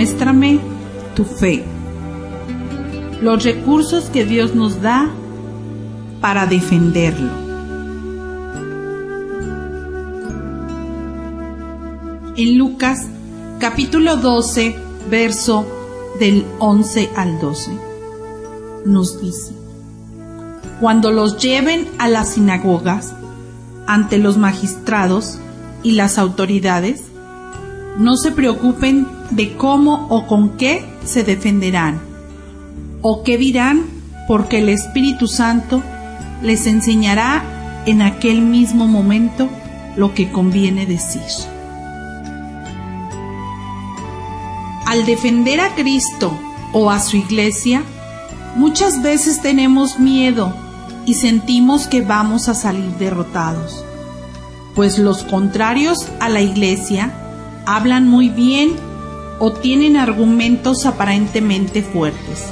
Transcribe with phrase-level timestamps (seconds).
[0.00, 0.58] Muéstrame
[1.14, 1.62] tu fe.
[3.20, 5.10] Los recursos que Dios nos da
[6.22, 7.30] para defenderlo.
[12.34, 13.08] En Lucas
[13.58, 14.74] capítulo 12,
[15.10, 15.66] verso
[16.18, 17.70] del 11 al 12,
[18.86, 19.52] nos dice,
[20.80, 23.12] Cuando los lleven a las sinagogas,
[23.86, 25.38] ante los magistrados
[25.82, 27.02] y las autoridades,
[27.98, 32.00] no se preocupen de cómo o con qué se defenderán
[33.02, 33.84] o qué dirán
[34.28, 35.82] porque el Espíritu Santo
[36.42, 37.42] les enseñará
[37.86, 39.48] en aquel mismo momento
[39.96, 41.22] lo que conviene decir.
[44.86, 46.32] Al defender a Cristo
[46.72, 47.82] o a su iglesia,
[48.56, 50.54] muchas veces tenemos miedo
[51.06, 53.84] y sentimos que vamos a salir derrotados,
[54.74, 57.12] pues los contrarios a la iglesia
[57.66, 58.72] hablan muy bien
[59.40, 62.46] o tienen argumentos aparentemente fuertes.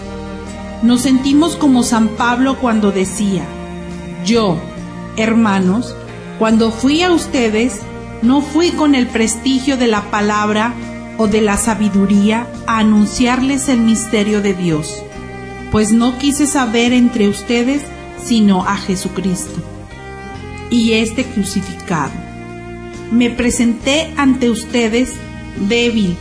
[0.83, 3.45] Nos sentimos como San Pablo cuando decía,
[4.25, 4.59] yo,
[5.17, 5.95] hermanos,
[6.39, 7.81] cuando fui a ustedes,
[8.23, 10.75] no fui con el prestigio de la palabra
[11.19, 15.03] o de la sabiduría a anunciarles el misterio de Dios,
[15.71, 17.83] pues no quise saber entre ustedes
[18.23, 19.61] sino a Jesucristo
[20.71, 22.13] y este crucificado.
[23.11, 25.13] Me presenté ante ustedes
[25.69, 26.17] débil,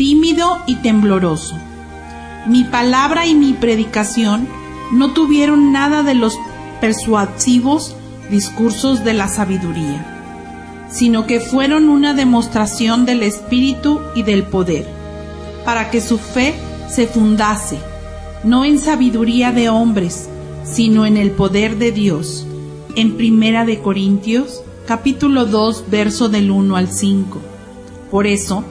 [0.00, 1.58] tímido y tembloroso.
[2.46, 4.48] Mi palabra y mi predicación
[4.92, 6.38] no tuvieron nada de los
[6.80, 7.94] persuasivos
[8.30, 14.88] discursos de la sabiduría, sino que fueron una demostración del espíritu y del poder,
[15.66, 16.54] para que su fe
[16.88, 17.76] se fundase,
[18.42, 20.30] no en sabiduría de hombres,
[20.64, 22.46] sino en el poder de Dios.
[22.96, 27.38] En Primera de Corintios, capítulo 2, verso del 1 al 5.
[28.10, 28.64] Por eso,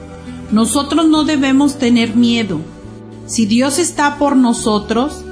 [0.52, 2.60] nosotros no debemos tener miedo.
[3.26, 5.24] Si Dios está por nosotros,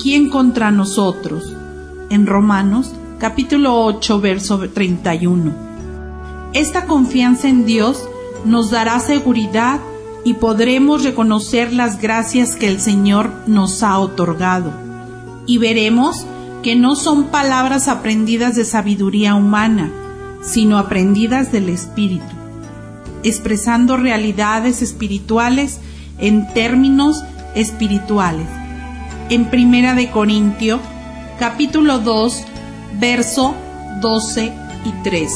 [0.00, 1.54] ¿quién contra nosotros?
[2.10, 5.54] En Romanos capítulo 8 verso 31.
[6.52, 8.06] Esta confianza en Dios
[8.44, 9.80] nos dará seguridad
[10.24, 14.72] y podremos reconocer las gracias que el Señor nos ha otorgado.
[15.46, 16.26] Y veremos
[16.62, 19.90] que no son palabras aprendidas de sabiduría humana,
[20.42, 22.35] sino aprendidas del Espíritu
[23.28, 25.80] expresando realidades espirituales
[26.18, 27.24] en términos
[27.56, 28.46] espirituales.
[29.30, 30.78] En Primera de Corintio,
[31.38, 32.44] capítulo 2,
[33.00, 33.54] verso
[34.00, 34.52] 12
[34.84, 35.34] y 13.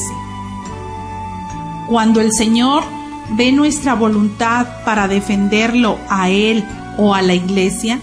[1.88, 2.84] Cuando el Señor
[3.32, 6.64] ve nuestra voluntad para defenderlo a Él
[6.96, 7.98] o a la iglesia,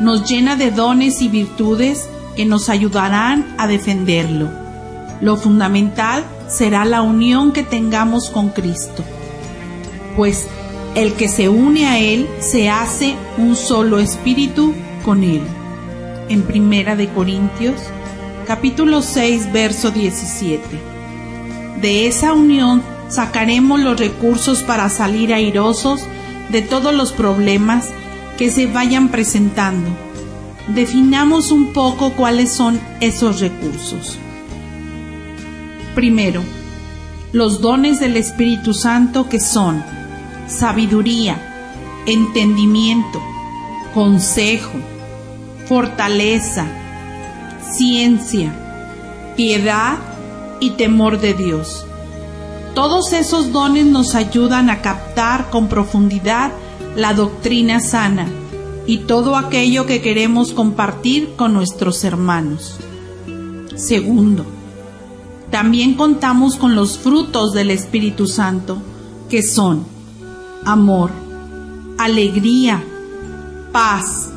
[0.00, 4.50] nos llena de dones y virtudes que nos ayudarán a defenderlo.
[5.20, 9.04] Lo fundamental será la unión que tengamos con Cristo
[10.18, 10.48] pues
[10.96, 14.74] el que se une a Él se hace un solo espíritu
[15.04, 15.42] con Él.
[16.28, 17.76] En Primera de Corintios,
[18.44, 20.60] capítulo 6, verso 17.
[21.80, 26.02] De esa unión sacaremos los recursos para salir airosos
[26.50, 27.86] de todos los problemas
[28.38, 29.88] que se vayan presentando.
[30.74, 34.18] Definamos un poco cuáles son esos recursos.
[35.94, 36.42] Primero,
[37.30, 39.84] los dones del Espíritu Santo que son
[40.48, 43.20] sabiduría, entendimiento,
[43.94, 44.78] consejo,
[45.66, 46.66] fortaleza,
[47.70, 48.52] ciencia,
[49.36, 49.98] piedad
[50.60, 51.84] y temor de Dios.
[52.74, 56.52] Todos esos dones nos ayudan a captar con profundidad
[56.96, 58.26] la doctrina sana
[58.86, 62.76] y todo aquello que queremos compartir con nuestros hermanos.
[63.76, 64.46] Segundo,
[65.50, 68.78] también contamos con los frutos del Espíritu Santo,
[69.28, 69.97] que son
[70.64, 71.10] amor,
[71.98, 72.82] alegría,
[73.72, 74.30] paz,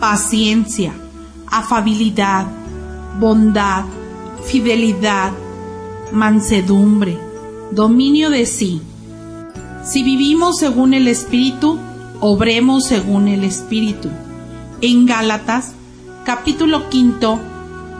[0.00, 0.92] paciencia,
[1.46, 2.46] afabilidad,
[3.18, 3.84] bondad,
[4.44, 5.32] fidelidad,
[6.12, 7.18] mansedumbre,
[7.72, 8.80] dominio de sí.
[9.84, 11.78] Si vivimos según el Espíritu,
[12.20, 14.08] obremos según el Espíritu.
[14.80, 15.72] En Gálatas,
[16.24, 17.38] capítulo quinto,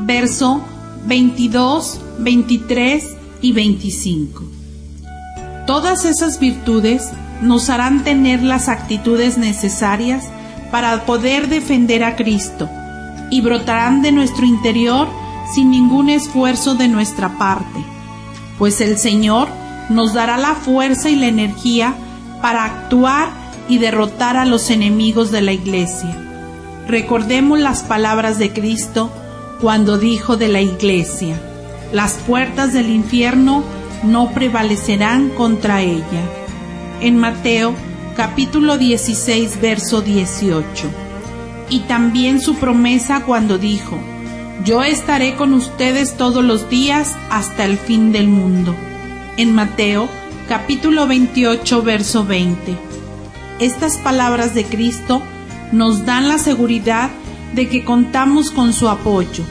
[0.00, 0.62] verso
[1.06, 4.44] 22, 23 y 25.
[5.66, 10.24] Todas esas virtudes nos harán tener las actitudes necesarias
[10.70, 12.68] para poder defender a Cristo
[13.30, 15.08] y brotarán de nuestro interior
[15.54, 17.84] sin ningún esfuerzo de nuestra parte,
[18.58, 19.48] pues el Señor
[19.88, 21.94] nos dará la fuerza y la energía
[22.42, 23.30] para actuar
[23.68, 26.16] y derrotar a los enemigos de la iglesia.
[26.86, 29.10] Recordemos las palabras de Cristo
[29.60, 31.40] cuando dijo de la iglesia,
[31.92, 33.64] las puertas del infierno
[34.04, 36.37] no prevalecerán contra ella
[37.00, 37.74] en Mateo
[38.16, 40.90] capítulo 16, verso 18.
[41.70, 43.96] Y también su promesa cuando dijo,
[44.64, 48.74] Yo estaré con ustedes todos los días hasta el fin del mundo.
[49.36, 50.08] En Mateo,
[50.48, 52.76] capítulo 28, verso 20.
[53.60, 55.22] Estas palabras de Cristo
[55.70, 57.10] nos dan la seguridad
[57.54, 59.44] de que contamos con su apoyo.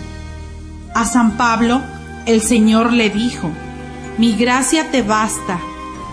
[0.94, 1.82] A San Pablo,
[2.26, 3.50] el Señor le dijo,
[4.18, 5.60] Mi gracia te basta,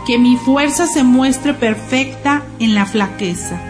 [0.06, 3.60] que mi fuerza se muestre perfecta en la flaqueza.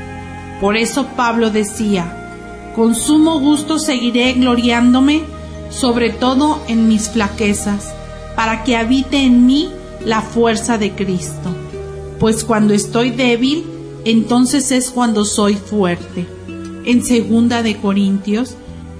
[0.61, 5.23] Por eso Pablo decía, Con sumo gusto seguiré gloriándome,
[5.71, 7.95] sobre todo en mis flaquezas,
[8.37, 9.71] para que habite en mí
[10.05, 11.55] la fuerza de Cristo.
[12.19, 13.65] Pues cuando estoy débil,
[14.05, 16.27] entonces es cuando soy fuerte.
[16.85, 18.57] En segunda de Corintios,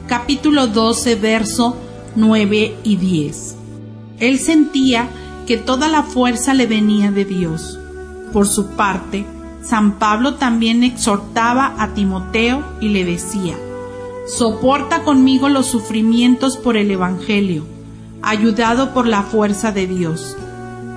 [0.07, 1.77] capítulo 12, verso
[2.17, 3.57] 9 y 10.
[4.21, 5.09] Él sentía
[5.47, 7.79] que toda la fuerza le venía de Dios.
[8.33, 9.27] Por su parte,
[9.63, 13.55] San Pablo también exhortaba a Timoteo y le decía,
[14.27, 17.65] Soporta conmigo los sufrimientos por el Evangelio,
[18.23, 20.37] ayudado por la fuerza de Dios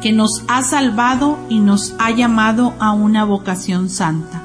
[0.01, 4.43] que nos ha salvado y nos ha llamado a una vocación santa,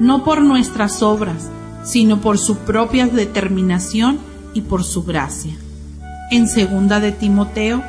[0.00, 1.50] no por nuestras obras,
[1.84, 4.18] sino por su propia determinación
[4.54, 5.54] y por su gracia.
[6.30, 7.82] En segunda de Timoteo,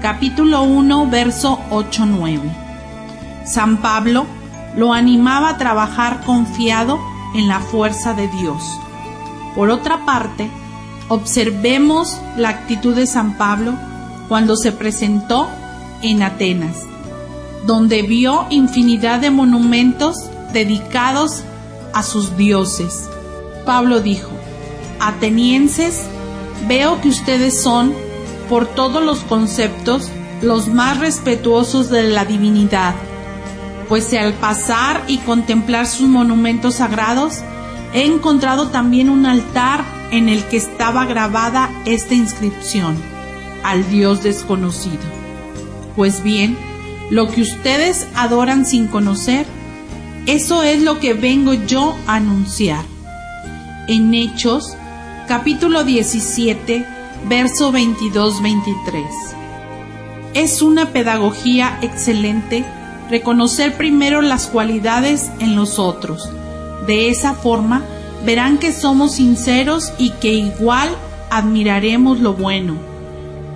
[0.00, 2.40] capítulo 1, verso 8-9.
[3.44, 4.26] San Pablo
[4.76, 6.98] lo animaba a trabajar confiado
[7.34, 8.62] en la fuerza de Dios.
[9.54, 10.48] Por otra parte,
[11.08, 13.74] observemos la actitud de San Pablo
[14.28, 15.48] cuando se presentó
[16.02, 16.84] en Atenas,
[17.66, 21.42] donde vio infinidad de monumentos dedicados
[21.92, 23.08] a sus dioses.
[23.64, 24.30] Pablo dijo,
[25.00, 26.02] Atenienses,
[26.66, 27.94] veo que ustedes son,
[28.48, 30.10] por todos los conceptos,
[30.42, 32.94] los más respetuosos de la divinidad,
[33.88, 37.40] pues al pasar y contemplar sus monumentos sagrados,
[37.94, 42.96] he encontrado también un altar en el que estaba grabada esta inscripción,
[43.64, 44.98] al Dios desconocido.
[45.96, 46.56] Pues bien,
[47.10, 49.46] lo que ustedes adoran sin conocer,
[50.26, 52.84] eso es lo que vengo yo a anunciar.
[53.88, 54.76] En Hechos,
[55.26, 59.04] capítulo 17, verso 22-23.
[60.34, 62.64] Es una pedagogía excelente
[63.10, 66.30] reconocer primero las cualidades en los otros.
[66.86, 67.82] De esa forma,
[68.24, 70.90] verán que somos sinceros y que igual
[71.30, 72.76] admiraremos lo bueno,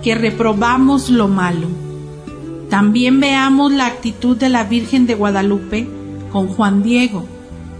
[0.01, 1.67] que reprobamos lo malo.
[2.69, 5.87] También veamos la actitud de la Virgen de Guadalupe
[6.31, 7.25] con Juan Diego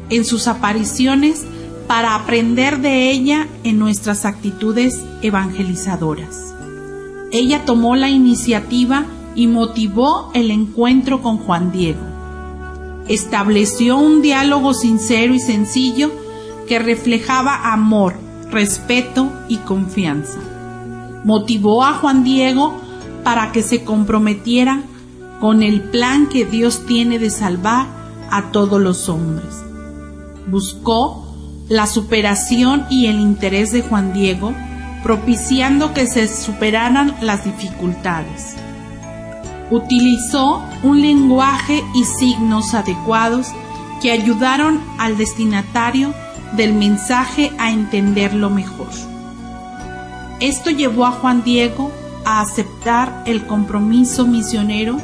[0.09, 1.45] en sus apariciones
[1.87, 6.53] para aprender de ella en nuestras actitudes evangelizadoras.
[7.31, 12.01] Ella tomó la iniciativa y motivó el encuentro con Juan Diego.
[13.07, 16.11] Estableció un diálogo sincero y sencillo
[16.67, 18.15] que reflejaba amor,
[18.49, 20.39] respeto y confianza.
[21.25, 22.79] Motivó a Juan Diego
[23.23, 24.83] para que se comprometiera
[25.39, 27.87] con el plan que Dios tiene de salvar
[28.29, 29.63] a todos los hombres.
[30.47, 31.22] Buscó
[31.69, 34.53] la superación y el interés de Juan Diego,
[35.01, 38.55] propiciando que se superaran las dificultades.
[39.69, 43.47] Utilizó un lenguaje y signos adecuados
[44.01, 46.13] que ayudaron al destinatario
[46.55, 48.89] del mensaje a entenderlo mejor.
[50.39, 51.91] Esto llevó a Juan Diego
[52.25, 54.97] a aceptar el compromiso misionero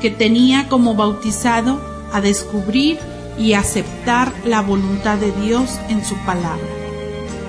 [0.00, 1.80] que tenía como bautizado
[2.12, 2.98] a descubrir
[3.38, 6.66] y aceptar la voluntad de Dios en su palabra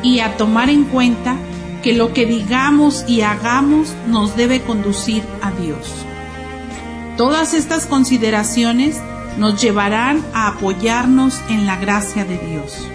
[0.04, 1.36] y a tomar en cuenta
[1.84, 6.06] que lo que digamos y hagamos nos debe conducir a Dios.
[7.18, 8.98] Todas estas consideraciones
[9.38, 12.88] nos llevarán a apoyarnos en la gracia de Dios,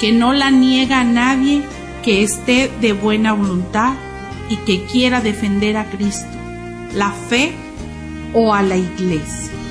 [0.00, 1.62] que no la niega a nadie
[2.02, 3.94] que esté de buena voluntad
[4.48, 6.36] y que quiera defender a Cristo,
[6.94, 7.52] la fe
[8.34, 9.61] o a la iglesia.